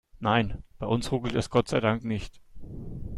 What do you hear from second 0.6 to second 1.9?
bei uns ruckelt es Gott sei